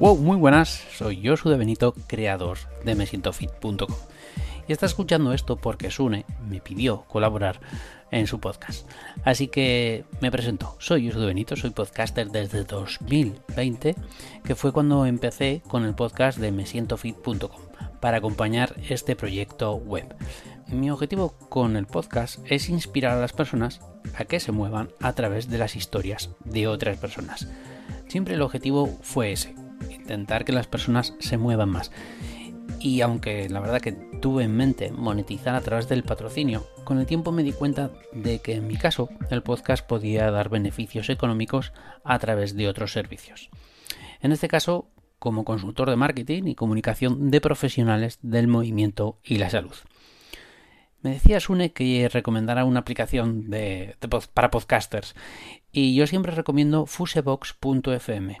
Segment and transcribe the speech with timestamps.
[0.00, 0.84] Wow, muy buenas.
[0.92, 3.88] Soy Josu de Benito, creador de mesientofit.com.
[4.68, 7.58] Y está escuchando esto porque Sune me pidió colaborar
[8.12, 8.88] en su podcast.
[9.24, 10.76] Así que me presento.
[10.78, 13.96] Soy Josu de Benito, soy podcaster desde 2020,
[14.44, 17.60] que fue cuando empecé con el podcast de mesientofit.com
[18.00, 20.14] para acompañar este proyecto web.
[20.68, 23.80] Mi objetivo con el podcast es inspirar a las personas
[24.16, 27.48] a que se muevan a través de las historias de otras personas.
[28.06, 29.54] Siempre el objetivo fue ese,
[30.08, 31.90] intentar que las personas se muevan más.
[32.80, 37.06] Y aunque la verdad que tuve en mente monetizar a través del patrocinio, con el
[37.06, 41.72] tiempo me di cuenta de que en mi caso el podcast podía dar beneficios económicos
[42.04, 43.50] a través de otros servicios.
[44.20, 44.88] En este caso,
[45.18, 49.74] como consultor de marketing y comunicación de profesionales del movimiento y la salud.
[51.02, 53.96] Me decía Sune que recomendara una aplicación de,
[54.34, 55.14] para podcasters
[55.70, 58.40] y yo siempre recomiendo fusebox.fm.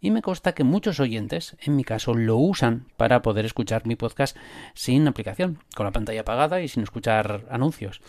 [0.00, 3.96] Y me consta que muchos oyentes, en mi caso, lo usan para poder escuchar mi
[3.96, 4.36] podcast
[4.74, 8.00] sin aplicación, con la pantalla apagada y sin escuchar anuncios.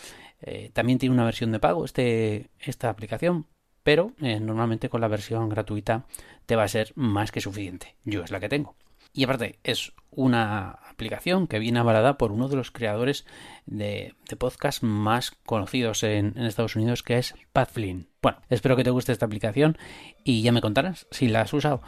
[0.47, 3.47] Eh, también tiene una versión de pago este, esta aplicación,
[3.81, 6.05] pero eh, normalmente con la versión gratuita
[6.45, 7.95] te va a ser más que suficiente.
[8.03, 8.75] Yo es la que tengo.
[9.11, 13.25] Y aparte es una aplicación que viene avalada por uno de los creadores
[13.65, 18.07] de, de podcast más conocidos en, en, Estados Unidos, que es Pat Flynn.
[18.21, 19.77] Bueno, espero que te guste esta aplicación
[20.23, 21.81] y ya me contarás si la has usado.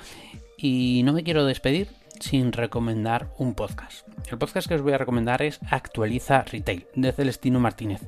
[0.57, 1.89] Y no me quiero despedir
[2.19, 4.07] sin recomendar un podcast.
[4.31, 8.01] El podcast que os voy a recomendar es Actualiza Retail, de Celestino Martínez.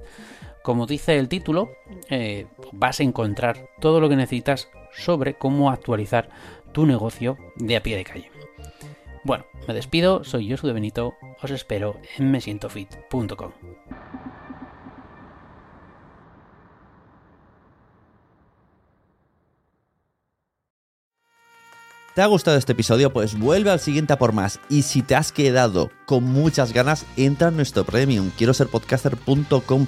[0.70, 1.72] Como dice el título,
[2.12, 6.30] eh, vas a encontrar todo lo que necesitas sobre cómo actualizar
[6.74, 8.32] tu negocio de a pie de calle.
[9.24, 13.52] Bueno, me despido, soy Josu de Benito, os espero en mesientofit.com.
[22.14, 23.12] ¿Te ha gustado este episodio?
[23.12, 24.60] Pues vuelve al siguiente a por más.
[24.70, 28.30] Y si te has quedado con muchas ganas, entra en nuestro premium.
[28.38, 29.88] Quiero ser podcaster.com